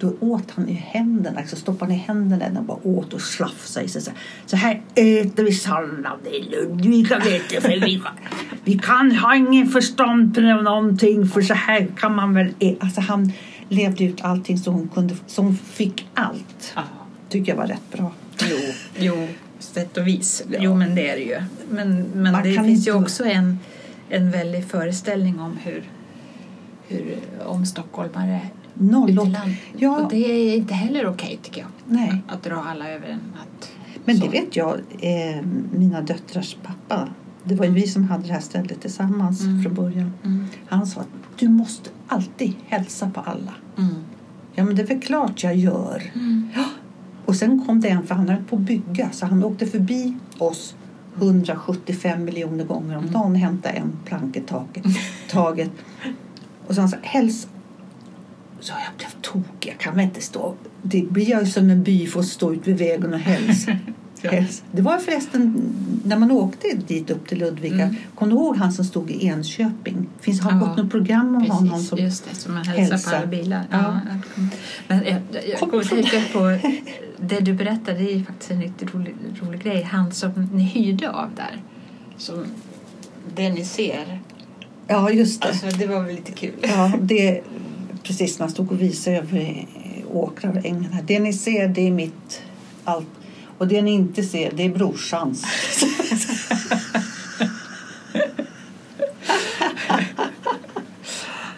[0.00, 3.86] Då åt han i händerna, alltså stoppade han i händerna och bara åt och slafsade
[3.86, 4.00] i sig.
[4.02, 7.60] Så här, så här äter vi sallad i Ludvika vet du.
[7.60, 8.02] För vi,
[8.64, 13.00] vi kan ha ingen förstånd på någonting för så här kan man väl ä-" Alltså
[13.00, 13.32] han
[13.68, 16.74] levde ut allting så hon, kunde, så hon fick allt.
[17.28, 18.12] Tycker jag var rätt bra.
[18.50, 18.56] Jo,
[18.98, 19.28] jo,
[19.58, 20.42] sätt och vis.
[20.50, 20.58] Ja.
[20.62, 21.40] Jo, men det är det ju.
[21.70, 23.58] Men, men Man det finns ju inte- också en,
[24.08, 25.82] en väldig föreställning om hur,
[26.88, 28.40] hur om stockholmare
[28.74, 29.54] Noll ute i land.
[29.76, 30.00] Ja.
[30.02, 30.16] Och det
[30.52, 31.68] är inte heller okej tycker jag.
[31.86, 32.22] nej.
[32.28, 33.70] Att dra alla över en natt.
[34.04, 34.24] Men Så.
[34.24, 37.08] det vet jag, eh, mina döttrars pappa.
[37.44, 39.62] Det var ju vi som hade det här stället tillsammans Mm.
[39.62, 40.12] från början.
[40.24, 40.46] Mm.
[40.66, 41.08] Han sa att
[41.38, 43.54] du måste alltid hälsa på alla.
[43.78, 43.94] Mm.
[44.54, 46.02] Ja, men det är väl klart jag gör.
[46.14, 46.48] Mm.
[47.24, 50.14] Och sen kom det en, för han höll på att bygga, så han åkte förbi
[50.38, 50.74] oss
[51.16, 53.12] 175 miljoner gånger om Mm.
[53.12, 54.84] dagen och hämtade en plank i taket,
[55.30, 55.70] taget.
[56.66, 57.48] Och så han sa, hälsa.
[58.64, 60.54] Så jag blev tokig, jag kan väl inte stå.
[60.82, 63.76] Det blir jag ju som en by för att stå ut vid vägen och hälsa.
[64.30, 64.64] Hälsa.
[64.72, 65.62] Det var förresten
[66.04, 67.74] när man åkte dit upp till Ludvika.
[67.74, 67.96] Mm.
[68.14, 70.06] Kom du ihåg han som stod i Enköping?
[70.20, 70.58] Finns, har Ja.
[70.58, 72.36] gått något program om honom Precis, som just det.
[72.36, 73.10] Som man hälsar hälsar.
[73.10, 73.64] på alla bilar.
[73.70, 74.00] Ja.
[74.36, 74.42] Ja.
[74.88, 76.58] Men jag, jag Kom att tänka på
[77.20, 77.98] det du berättade.
[77.98, 79.82] Det är faktiskt en riktigt rolig, rolig grej.
[79.82, 81.62] Han som ni hyrde av där.
[82.16, 82.44] Som
[83.34, 84.20] det ni ser.
[84.86, 85.48] Ja, just det.
[85.48, 86.52] Alltså, det var väl lite kul.
[86.62, 87.40] Ja, det
[88.04, 89.66] precis när han stod och visade över
[90.12, 91.02] åkrar och ängar.
[91.06, 92.42] Det ni ser, det är mitt
[92.84, 93.08] allt.
[93.58, 95.42] Och det ni inte ser, det är brorsans.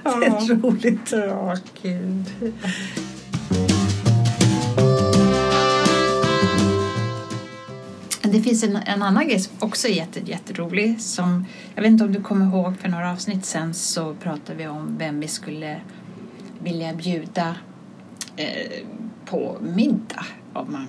[0.02, 1.12] det är roligt.
[1.12, 2.24] Ja, gud.
[8.22, 11.00] Det finns en, en annan grej som också är jätte, jätterolig.
[11.00, 14.66] Som, jag vet inte om du kommer ihåg, för några avsnitt sen så pratade vi
[14.66, 15.80] om vem vi skulle
[16.62, 17.56] vilja bjuda
[18.36, 18.86] eh,
[19.24, 20.26] på middag.
[20.52, 20.86] Om man,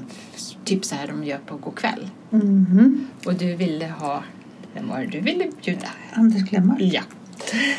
[0.63, 2.10] typ så här de gör på god kväll.
[2.30, 3.08] Mhm.
[3.25, 4.23] Och du ville ha,
[4.73, 5.88] vem var det du ville bjuda?
[6.13, 6.77] Anders Glemmar.
[6.80, 7.01] Ja.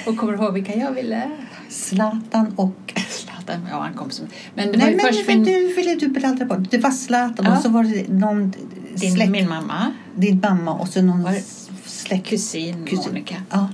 [0.07, 1.31] Och kommer du ihåg vilka jag ville?
[1.69, 2.95] Zlatan och...
[3.11, 4.27] Zlatan, ja han kom som...
[4.55, 6.55] Men det var Nej, ju men, först men du ville du berätta på.
[6.57, 7.57] Det var Zlatan Ja.
[7.57, 8.53] och så var det någon
[8.95, 11.39] din, släkt, min mamma, din mamma och så någon Var
[11.85, 12.27] släkt.
[12.27, 13.05] kusin, Kusin.
[13.13, 13.35] Monica.
[13.51, 13.69] Ja.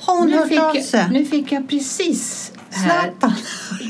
[0.00, 1.06] Har hon Nu hört fick, av sig?
[1.10, 3.00] nu fick jag precis här.
[3.00, 3.32] Zlatan.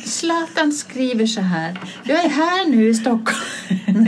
[0.05, 1.81] Zlatan skriver så här.
[2.05, 3.41] Jag är här nu i Stockholm.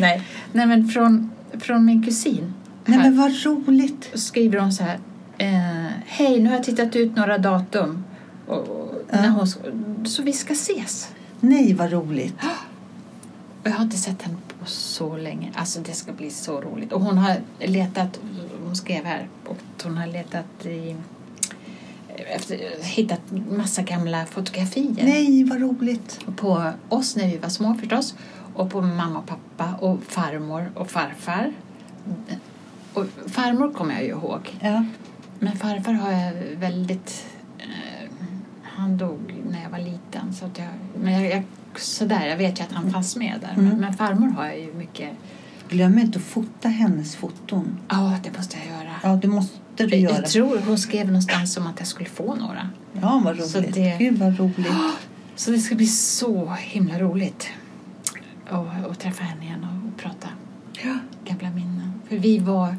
[0.00, 2.54] nej, nej, men från, från min kusin.
[2.84, 3.10] Nej här.
[3.10, 4.10] men vad roligt.
[4.12, 4.98] Och skriver hon så här.
[5.38, 8.04] Eh, Hej, nu har jag tittat ut några datum.
[8.46, 9.20] Och, och, Ja.
[9.20, 9.46] när hon,
[10.06, 11.08] så vi ska ses.
[11.40, 12.34] Nej vad roligt.
[13.64, 15.50] Jag har inte sett henne på så länge.
[15.54, 16.92] Alltså det ska bli så roligt.
[16.92, 18.20] Och hon har letat,
[18.64, 20.96] hon skrev här, och hon har letat i
[22.34, 26.20] efter, hittat massa gamla fotografier Nej vad roligt.
[26.36, 28.14] på oss när vi var små förstås
[28.54, 31.52] och på mamma och pappa och farmor och farfar.
[32.94, 34.58] Och farmor kommer jag ju ihåg.
[34.60, 34.84] Ja.
[35.38, 37.26] Men farfar har jag väldigt...
[37.58, 38.10] Eh,
[38.62, 40.34] han dog när jag var liten.
[40.34, 40.68] Så att jag,
[41.02, 41.44] men jag, jag,
[41.80, 43.52] sådär, jag vet ju att han fanns med där.
[43.52, 43.64] Mm.
[43.64, 45.10] Men, men farmor har jag ju mycket...
[45.68, 47.78] Glöm inte att fota hennes foton.
[47.88, 48.94] Ja, det måste jag göra.
[49.02, 50.14] Ja, det måste du jag, göra.
[50.14, 52.68] jag tror hon skrev någonstans om att jag skulle få några.
[53.00, 53.74] Ja, vad Så roligt.
[53.74, 54.66] det- Gud, vad roligt.
[55.36, 57.48] Så det ska bli så himla roligt
[58.50, 60.28] att, att träffa henne igen och, och prata
[60.84, 60.98] Ja.
[61.24, 61.92] gamla minnen.
[62.08, 62.76] För vi var...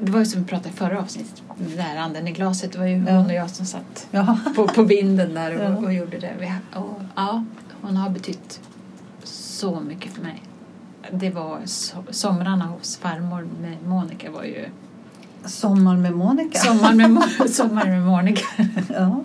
[0.00, 1.42] Det var ju som vi pratade i förra avsnittet.
[1.58, 2.72] Det där anden i glaset.
[2.72, 3.12] Det var ju Ja.
[3.16, 4.38] hon och jag som satt Ja.
[4.56, 5.76] på, på vinden där och, Ja.
[5.86, 6.32] och gjorde det.
[6.40, 7.44] Vi, och, ja,
[7.82, 8.60] hon har betytt
[9.24, 10.42] så mycket för mig.
[11.12, 14.64] Det var so, somrarna hos farmor med Monica var ju
[15.44, 16.58] Sommar med Monica.
[16.58, 18.44] sommar med, Mo- sommar med Monica.
[18.88, 19.22] Ja.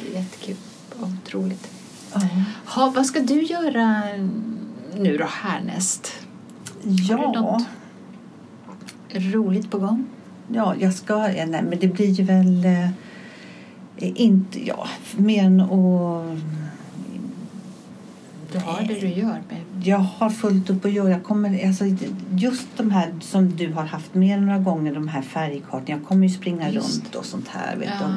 [0.00, 0.56] Det är jättekul
[1.00, 1.68] och otroligt.
[2.14, 2.20] Ja.
[2.66, 4.02] Ha, vad ska du göra
[4.96, 6.12] nu då härnäst?
[6.84, 7.32] Har du Ja.
[7.40, 7.62] något
[9.34, 10.04] roligt på gång?
[10.54, 11.12] ja, jag ska...
[11.32, 12.64] ja, Nej, men det blir ju väl...
[12.64, 12.88] Eh,
[13.96, 14.66] inte...
[14.66, 16.38] Ja, mer än att
[18.52, 19.60] du har det du gör med...
[19.88, 21.10] Jag har fullt upp att göra.
[21.10, 21.84] Jag kommer, alltså,
[22.36, 25.84] just de här som du har haft med några gånger, de här färgkartorna.
[25.98, 26.94] Jag kommer ju springa Just.
[27.04, 27.76] runt och sånt här.
[27.76, 28.06] Vet Ja.
[28.06, 28.12] du.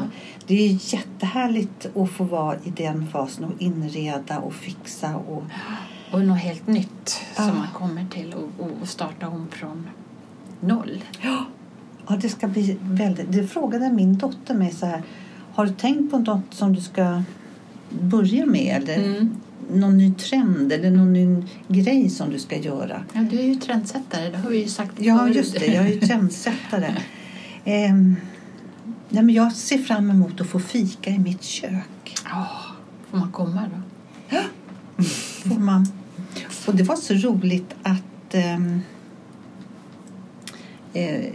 [0.47, 5.15] Det är jättehärligt att få vara i den fasen och inreda och fixa.
[5.15, 5.43] Och,
[6.12, 7.43] Och något helt nytt Ja.
[7.47, 9.88] som man kommer till och, och, starta om från
[10.60, 11.03] noll.
[12.07, 13.31] ja, det ska bli väldigt...
[13.31, 15.03] Det frågade min dotter mig så här.
[15.53, 17.23] Har du tänkt på något som du ska
[17.89, 18.89] börja med?
[18.89, 19.36] Eller Mm.
[19.73, 23.03] Någon ny trend eller någon ny grej som du ska göra?
[23.13, 25.36] Ja, du är ju trendsättare, det har vi ju sagt Ja, förut.
[25.36, 25.65] just det.
[25.65, 26.95] Jag är ju trendsättare.
[27.65, 28.15] Ehm,
[29.10, 32.17] nej, men jag ser fram emot att få fika i mitt kök.
[32.25, 32.47] Ja,
[33.12, 33.62] får man komma
[34.29, 34.38] då?
[35.49, 35.88] Får man.
[36.67, 38.79] Och det var så roligt att ehm,
[40.93, 41.25] eh,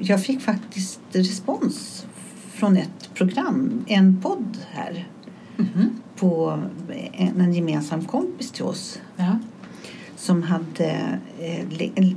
[0.00, 2.06] jag fick faktiskt respons
[2.52, 5.08] från ett program, en podd här
[5.56, 5.97] Mhm.
[6.18, 6.60] På
[7.12, 9.38] en, en gemensam kompis till oss Ja.
[10.16, 11.64] som hade eh,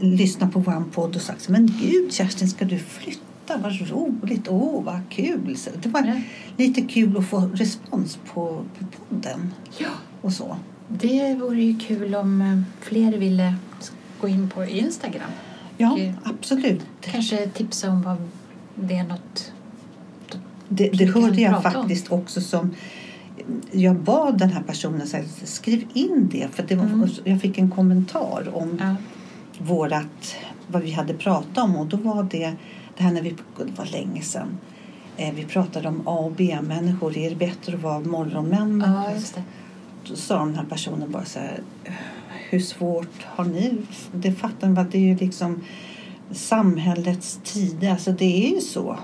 [0.02, 4.84] lyssnat på vår podd och sagt men gud Kerstin ska du flytta, vad roligt, åh
[4.84, 5.58] vad kul.
[5.58, 6.14] Så det var Ja.
[6.58, 9.90] lite kul att få respons på, på podden ja,
[10.22, 10.56] och så.
[10.88, 13.56] det vore ju kul om eh, fler ville
[14.22, 15.30] gå in på Instagram.
[15.78, 16.14] Ja, Okej.
[16.24, 16.82] absolut.
[17.02, 18.18] Kanske tipsa om vad
[18.76, 19.52] det är något...
[20.70, 21.62] Det, det hörde jag om.
[21.62, 22.72] faktiskt också som
[23.72, 27.10] jag bad den här personen säga skriv in det för det var, Mm.
[27.24, 28.96] jag fick en kommentar om Ja.
[29.58, 30.36] vårat,
[30.68, 32.54] vad vi hade pratat om och då var det
[32.98, 34.58] det här när vi, det var länge sedan.
[35.18, 37.18] Eh, vi pratade om A och B-människor.
[37.18, 38.84] Är det bättre att vara morgonmän?
[38.88, 39.44] ja, just det.
[40.08, 41.60] Då sa den här personen bara så här.
[42.50, 43.78] Hur svårt har ni?
[44.14, 44.86] Det fattar man.
[44.92, 45.62] Det är ju liksom
[46.32, 47.92] samhällets tider.
[47.92, 48.98] Alltså det är ju så.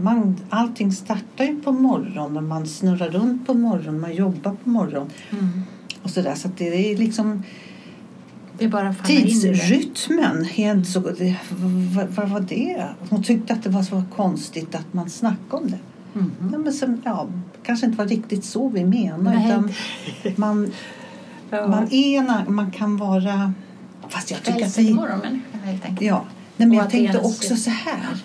[0.00, 2.48] Man, allting startar ju på morgonen.
[2.48, 4.00] Man snurrar runt på morgonen.
[4.00, 5.10] Man jobbar på morgonen.
[5.30, 5.62] Mm.
[6.02, 6.34] Och så där.
[6.34, 7.42] Så det är liksom
[8.58, 10.44] Det bara tidsrytmen.
[10.44, 11.36] Helt så, det,
[11.94, 12.86] vad, vad var det?
[13.10, 15.78] Hon tyckte att det var så konstigt att man snackade om det.
[16.12, 16.50] Mhm.
[16.52, 17.28] Ja, men som, ja,
[17.62, 19.18] kanske inte var riktigt så vi menar.
[19.18, 19.48] Nej.
[19.48, 19.70] Utan
[20.36, 20.72] man,
[21.50, 21.68] Ja.
[21.68, 23.52] man, är, man kan vara...
[24.08, 24.94] Fast jag tycker att vi...
[24.94, 26.02] morgonmänniska helt enkelt.
[26.02, 26.24] Ja,
[26.56, 28.16] nej, men jag tänkte också så här.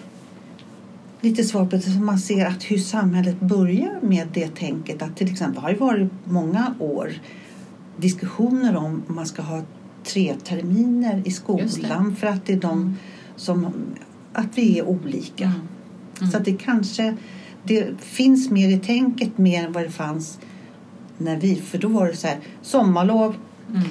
[1.21, 5.17] Lite svar på det som man ser att hur samhället börjar med det tänket att
[5.17, 7.11] till exempel har det varit många år
[7.97, 9.61] diskussioner om man ska ha
[10.03, 12.95] tre terminer i skolan för att det är de Mm.
[13.35, 13.67] som
[14.33, 15.43] att vi är olika.
[15.45, 15.59] Mm.
[16.19, 16.31] Mm.
[16.31, 17.15] Så att det kanske
[17.63, 20.39] det finns mer i tänket mer än vad det fanns
[21.17, 23.35] när vi, för då var det så här sommarlov,
[23.69, 23.81] Mm.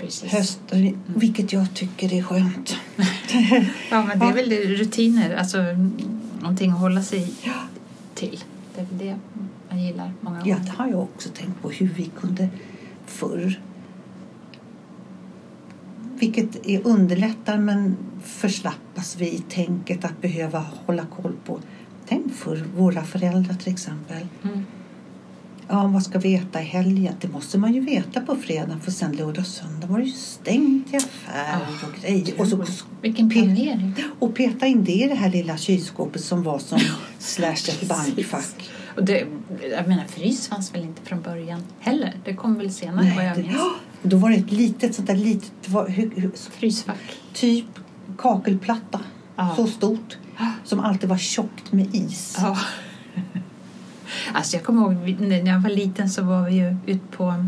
[0.00, 0.30] Precis.
[0.32, 0.60] höst,
[1.06, 2.76] vilket jag tycker är skönt.
[3.90, 5.92] Ja, men det är väl rutiner, alltså mm,
[6.40, 7.52] någonting att hålla sig Ja.
[8.14, 8.44] till.
[8.74, 9.18] Det är det
[9.70, 10.66] man gillar många Ja, gånger.
[10.66, 12.48] det har jag också tänkt på hur vi kunde
[13.06, 13.60] förr.
[16.18, 21.58] Vilket är underlättar men förslappas vi i tänket att behöva hålla koll på.
[22.08, 24.26] Tänk för våra föräldrar till exempel.
[24.42, 24.64] Mm.
[25.70, 27.14] Ja, vad ska vi äta i helgen?
[27.20, 30.12] Det måste man ju veta på fredag för sen lördag och söndag var det ju
[30.12, 32.40] stängt i affärer Ah, och grejer.
[32.40, 32.64] Och, så,
[33.02, 33.94] Vilken planering.
[34.18, 36.78] och peta in det i det här lilla kylskåpet som var som
[37.18, 38.70] slash ett bankfack.
[38.96, 39.26] Och det,
[39.70, 42.14] jag menar, frys fanns väl inte från början heller?
[42.24, 43.56] Det kom väl senare vad jag minns.
[44.02, 46.98] då var det ett litet sånt där litet, var, hur, hur, Frysfack.
[47.32, 47.66] typ
[48.18, 49.00] kakelplatta.
[49.36, 49.52] Ja.
[49.56, 50.18] Så stort.
[50.64, 52.36] Som alltid var tjockt med is.
[52.38, 52.58] Ja.
[54.32, 57.44] Alltså jag kommer ihåg när jag var liten så var vi ju ut på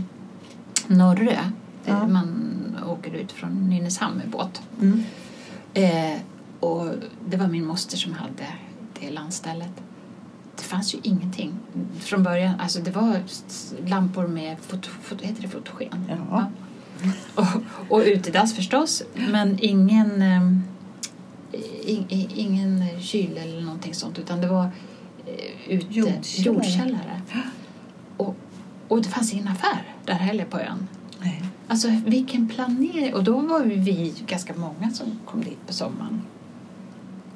[0.86, 1.36] Norrö.
[1.84, 2.06] Ja.
[2.06, 4.62] Man åker ut från Nynäshamn med båt.
[4.80, 5.04] Mm.
[5.74, 6.20] Eh,
[6.60, 6.86] och
[7.26, 8.46] det var min moster som hade
[9.00, 9.72] det landstället.
[10.56, 11.52] Det fanns ju ingenting
[12.00, 12.54] från början.
[12.60, 13.22] Alltså det var
[13.86, 16.10] lampor med foto, foto, heter det fotogen.
[16.30, 16.50] Ja.
[17.34, 17.46] Och,
[17.88, 20.52] och utedass förstås, men ingen, eh,
[21.84, 24.70] i, i, ingen kyl eller någonting sånt utan det var eh,
[25.70, 26.54] ute, Jordkällare.
[26.54, 27.20] jordkällare.
[28.16, 28.36] Och,
[28.88, 30.88] och det fanns ingen affär där heller på ön.
[31.20, 31.42] Nej.
[31.68, 33.14] Alltså vilken planering!
[33.14, 36.22] Och då var vi ganska många som kom dit på sommaren.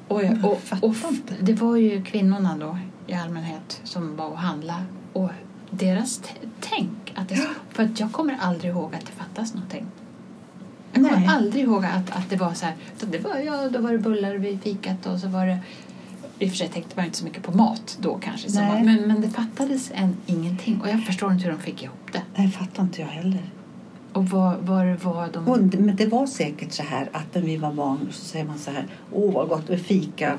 [0.09, 0.95] Och, och, och,
[1.41, 4.85] det var ju kvinnorna då i allmänhet som var och handlade.
[5.13, 5.31] Och
[5.71, 6.23] deras
[6.61, 7.13] tänk.
[7.15, 9.87] Att det, för att jag kommer aldrig ihåg att det fattas någonting.
[10.93, 11.29] Jag kommer Nej.
[11.29, 12.75] aldrig ihåg att, att det var så här.
[12.97, 15.59] Så det var, ja, då var det bullar vid fikat och så var det
[16.39, 18.49] i och för sig tänkte man inte så mycket på mat då kanske.
[18.49, 20.81] Var, men, men det fattades en, ingenting.
[20.81, 22.23] Och jag förstår inte hur de fick ihop det.
[22.37, 23.43] Nej, fattar inte jag heller.
[24.13, 25.49] Och var det var de...
[25.49, 28.59] Och, men det var säkert så här att när vi var barn så säger man
[28.59, 28.87] så här.
[29.13, 30.39] Åh vad gott med fika.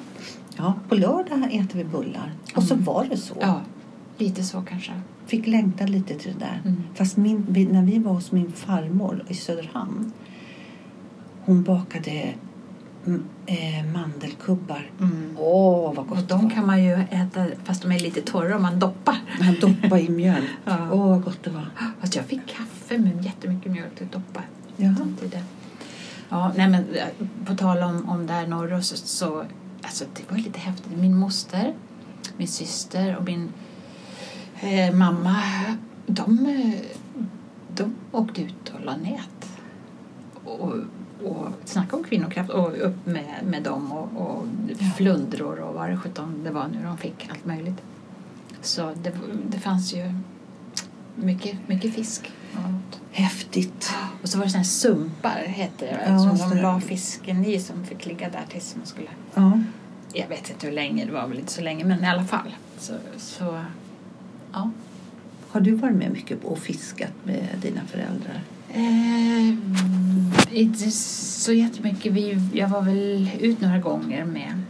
[0.57, 2.33] Ja, på lördag äter vi bullar.
[2.55, 2.85] Och så Mm.
[2.85, 3.35] var det så.
[3.41, 3.61] Ja,
[4.17, 4.91] lite så kanske.
[5.25, 6.61] fick längta lite till det där.
[6.65, 6.83] Mm.
[6.93, 10.11] Fast min, när vi var hos min farmor i Söderhamn.
[11.45, 12.33] Hon bakade
[13.45, 14.89] eh, mandelkubbar.
[14.99, 15.37] Mm.
[15.39, 16.49] Åh, vad Och gott de det var.
[16.49, 19.17] kan man ju äta fast de är lite torra om man doppar.
[19.41, 20.49] Han doppade i mjölk.
[20.65, 20.77] Ja.
[20.91, 21.65] Åh, vad gott det var.
[22.01, 24.41] Fast jag fick kaffe med jättemycket mjölk till doppa.
[26.29, 27.07] Ja, nej men eh,
[27.45, 29.45] på tal om, om där norr så, så
[29.81, 30.91] alltså det var lite häftigt.
[30.97, 31.73] Min moster,
[32.37, 33.49] min syster och min
[34.61, 35.35] eh, mamma,
[36.07, 36.81] de, eh,
[37.75, 39.49] de åkte ut och la nät.
[40.43, 40.73] Och,
[41.25, 44.45] och snacka om kvinnokraft och upp med, med dem och, och
[44.97, 47.81] flundror och vad det sjutton det var nu de fick allt möjligt.
[48.61, 49.11] Så det,
[49.49, 50.13] det fanns ju
[51.15, 52.31] mycket, mycket fisk.
[53.11, 53.91] Häftigt.
[54.21, 57.45] Och så var det såna här sumpar, hette det, Ja, som så de la fisken
[57.45, 59.09] i som fick ligga där tills man skulle...
[59.33, 59.59] Ja.
[60.13, 62.55] Jag vet inte hur länge, det var väl inte så länge, men i alla fall.
[62.77, 63.63] Så, så
[64.53, 64.71] ja.
[65.49, 68.41] Har du varit med mycket och fiskat med dina föräldrar?
[68.75, 69.55] Eh,
[70.51, 72.13] inte så jättemycket.
[72.13, 74.61] Vi, jag var väl ut några gånger med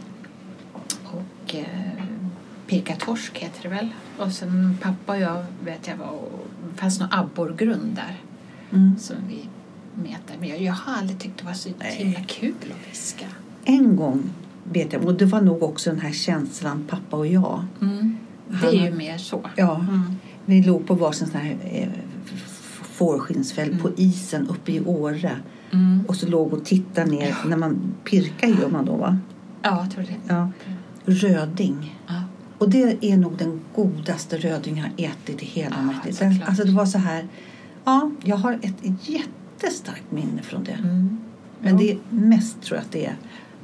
[1.04, 1.64] och eh,
[2.66, 3.88] pirka torsk heter det väl.
[4.18, 8.16] Och sen pappa och jag vet jag var och det fanns någon abborrgrund där
[8.72, 8.98] Mm.
[8.98, 9.44] som vi
[10.02, 10.38] metade.
[10.40, 11.94] Men jag, jag har aldrig tyckt det var så Nej.
[11.96, 13.26] himla kul att fiska.
[13.64, 14.22] En gång
[14.64, 17.64] vet jag, och det var nog också den här känslan pappa och jag.
[17.82, 18.16] Mm.
[18.48, 19.40] Det Han är har- ju mer så.
[19.56, 20.02] Ja, Mm.
[20.44, 21.88] vi låg på varsin sån här eh,
[22.96, 24.00] fårskinnsfäll på Mm.
[24.00, 25.36] isen uppe i Åre.
[25.72, 26.04] Mm.
[26.08, 27.36] Och så låg och tittade ner.
[27.46, 29.18] När man pirkar gör man då va?
[29.62, 30.34] Ja, jag tror det.
[30.34, 30.50] Ja.
[31.04, 32.00] Röding.
[32.06, 32.14] Ja.
[32.58, 36.12] Och det är nog den godaste röding jag har ätit i hela Ja, mitt liv.
[36.12, 36.48] såklart.
[36.48, 37.26] Alltså det var så här.
[37.84, 40.72] Ja, jag har ett jättestarkt minne från det.
[40.72, 41.18] Mm.
[41.60, 43.16] Men det är mest tror jag att det är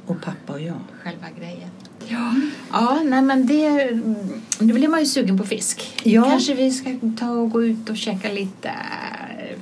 [0.05, 0.75] och pappa och jag.
[1.03, 1.69] Själva grejen.
[2.07, 2.33] Ja,
[2.71, 3.91] ja nej men det...
[4.59, 5.99] Nu blir man ju sugen på fisk.
[6.03, 6.23] Ja.
[6.23, 8.71] Kanske vi ska ta och gå ut och käka lite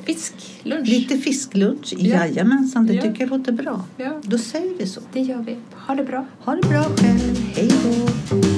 [0.05, 0.87] fisklunch.
[0.89, 2.25] Lite fisklunch, Ja.
[2.25, 3.01] jajamensan, det Ja.
[3.01, 3.85] tycker jag låter bra.
[3.97, 5.01] Ja, Då säger vi så.
[5.13, 5.55] det gör vi.
[5.87, 6.25] Ha det bra.
[6.39, 8.50] Ha det bra själv, hej då!